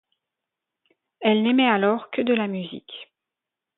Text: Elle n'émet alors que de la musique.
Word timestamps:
Elle 1.19 1.43
n'émet 1.43 1.69
alors 1.69 2.09
que 2.09 2.23
de 2.23 2.33
la 2.33 2.47
musique. 2.47 2.91